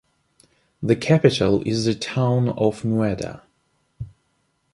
[0.81, 3.43] The capital is the town of Mueda.